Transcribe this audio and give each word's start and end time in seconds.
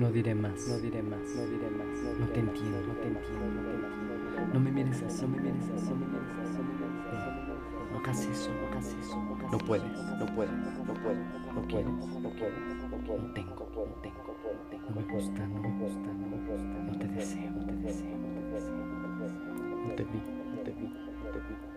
más, 0.00 0.08
no 0.08 0.10
diré 0.12 0.34
más, 0.34 0.66
no 0.66 0.78
diré 0.78 1.02
más. 1.02 1.86
No 2.18 2.26
te 2.28 2.40
entiendo, 2.40 2.80
no 2.86 2.94
te 2.94 3.08
entiendo, 3.08 3.50
no 3.50 3.62
te 3.62 3.74
entiendo. 3.74 4.54
No 4.54 4.60
me 4.60 4.70
mires 4.72 5.02
así, 5.02 5.22
no 5.22 5.28
me 5.28 5.40
mires 5.40 5.70
así, 5.76 5.90
no 5.90 5.96
me 5.96 6.06
mires 6.06 6.36
así, 6.40 6.56
no 6.56 6.64
me 6.64 6.74
mires 6.74 7.04
así. 7.04 7.92
No 7.92 7.98
hagas 7.98 8.24
eso, 8.24 8.50
no 8.54 8.66
hagas 8.68 8.94
eso, 8.94 9.22
no 9.22 9.34
hagas 9.36 9.52
No 9.52 9.58
puedes, 9.58 9.98
no 10.18 10.26
puedes, 10.34 10.52
no 10.86 10.94
puedo, 10.94 11.20
no 11.54 11.66
quiero, 11.66 11.90
no 11.90 12.30
quiero, 12.30 12.56
no. 12.56 13.18
No 13.18 13.32
tengo, 13.34 13.68
no 13.74 13.94
tengo, 14.00 14.36
no. 14.42 14.88
No 14.88 14.96
me 14.96 15.12
gusta, 15.12 15.46
no 15.46 15.60
me 15.60 15.78
gusta, 15.78 16.12
no 16.14 16.26
me 16.28 16.36
gusta. 16.46 16.78
No 16.80 16.98
te 16.98 17.08
deseo, 17.08 17.50
no 17.50 17.66
te 17.66 17.72
deseo, 17.76 18.16
no 18.16 18.28
te 18.28 18.40
deseo, 18.54 18.76
no. 18.76 19.00
No 19.20 19.86
no 19.86 19.94
te 19.94 20.04
vi, 20.04 20.22
no 20.50 20.60
te 20.62 20.70
vi, 20.72 20.88
no 20.88 21.30
te 21.30 21.38
vi. 21.40 21.69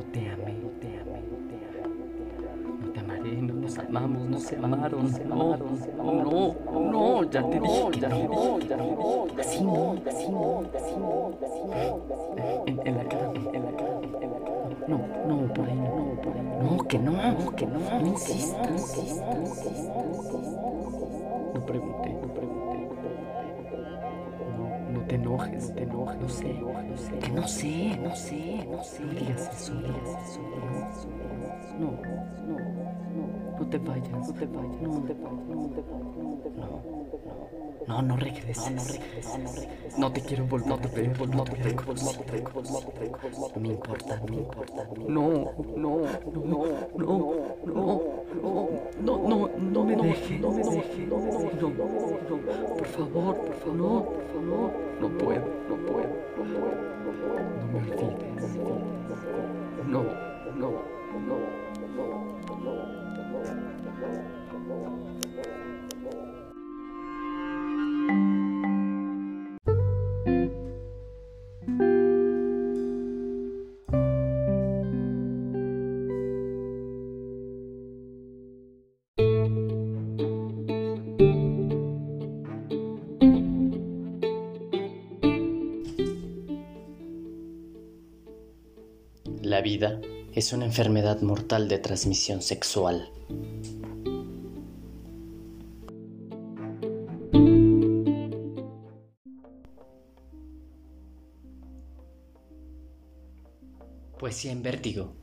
No 0.00 0.06
te 0.12 0.30
amé, 0.30 0.54
no 0.54 0.68
te 0.80 0.86
amé, 0.98 1.20
no 1.30 1.36
te 1.46 1.56
amé, 1.68 1.82
no 2.80 2.90
te 2.90 3.00
amaré, 3.00 3.32
no 3.42 3.52
nos 3.52 3.78
amamos, 3.78 4.22
no 4.30 4.38
se 4.38 4.56
amaron, 4.56 5.12
no, 5.28 5.56
no, 5.58 6.54
no, 6.72 6.90
no, 6.90 7.30
ya 7.30 7.42
te 7.42 7.60
dije 7.60 7.90
que 7.90 8.00
no, 8.00 8.58
ya 8.60 8.76
te 8.76 8.82
dije 8.82 8.96
que 9.36 9.40
así 9.42 9.62
no, 9.62 9.96
así 10.08 10.28
no, 10.30 10.62
así 10.74 10.96
no, 10.96 11.32
así 11.44 11.62
no, 11.68 12.64
en, 12.66 12.80
en 12.86 12.96
la 12.96 13.04
cara, 13.04 13.30
en, 13.34 13.44
la 13.44 13.72
cara, 13.76 14.00
en 14.22 14.30
la 14.32 14.38
cara, 14.38 14.64
no, 14.88 14.98
no, 15.28 15.52
por 15.52 15.68
ahí 15.68 15.76
no, 15.76 15.96
no, 15.98 16.20
por 16.22 16.32
ahí 16.34 16.42
no, 16.62 16.78
que 16.88 16.98
no, 16.98 17.56
que 17.56 17.66
no, 17.66 17.78
no 18.00 18.06
insistas, 18.06 18.96
no 21.54 21.60
pregunté, 21.66 22.08
no 22.22 22.28
pregunté, 22.28 22.39
te 25.10 25.16
enojes, 25.16 25.68
no 25.70 25.74
te 25.74 25.82
enojes, 25.82 26.20
no 26.20 26.28
sé, 26.28 26.54
no 26.54 26.96
sé, 26.96 27.18
que 27.18 27.30
no 27.32 27.48
sé, 27.48 27.98
no 27.98 28.14
sé, 28.14 28.64
no 28.70 28.84
sé, 28.84 29.02
no 29.02 29.12
digas 29.12 29.50
eso, 29.60 29.74
no 29.74 29.80
digas 29.80 30.30
eso, 30.30 30.38
no, 31.80 31.80
no, 31.80 31.90
no, 32.46 32.54
no, 33.16 33.58
no 33.58 33.66
te 33.68 33.78
vayas, 33.78 34.08
no 34.08 34.32
te 34.32 34.46
vayas, 34.46 34.82
no 34.82 35.02
te 35.02 35.14
vayas, 35.14 35.48
no 35.48 35.68
te 35.68 35.80
vayas, 35.80 36.16
no 36.16 36.38
te 36.38 36.48
vayas, 36.60 36.90
no, 37.88 38.02
no 38.02 38.16
regreses, 38.18 38.70
no 38.70 38.82
regreses, 38.84 39.68
no 39.98 40.12
te 40.12 40.20
quiero 40.20 40.46
volver 40.46 40.72
a 40.74 40.76
ver, 40.76 41.28
no 41.28 41.42
te 41.42 41.56
quiero 41.56 41.82
volver 41.82 42.16
a 42.16 42.30
ver, 42.30 42.44
no 43.56 43.60
me 43.60 43.68
importa, 43.68 44.16
no 44.16 44.26
me 44.26 44.36
importa, 44.36 44.90
no, 45.08 45.08
no, 45.08 45.52
no, 45.76 46.64
no, 46.94 47.18
no, 47.18 47.34
no, 51.80 52.36
no, 52.36 52.76
por 52.76 52.86
favor, 52.86 53.36
por 53.36 53.54
favor, 53.54 53.76
no, 53.76 54.04
por 54.04 54.24
favor, 54.32 54.70
no 55.00 55.08
puedo, 55.18 55.46
no 55.68 55.76
puedo, 55.76 56.12
no 56.36 56.42
puedo, 56.44 56.80
no 57.04 57.10
puedo, 57.20 57.44
no 57.58 57.66
me 57.66 57.78
olvides, 57.78 58.56
no, 59.86 60.02
no, 60.56 60.70
no, 61.26 61.40
no, 62.58 62.80
La 89.50 89.62
vida 89.62 90.00
es 90.32 90.52
una 90.52 90.64
enfermedad 90.64 91.22
mortal 91.22 91.66
de 91.66 91.78
transmisión 91.78 92.40
sexual. 92.40 93.10
Poesía 104.20 104.52
en 104.52 104.62
vértigo. 104.62 105.19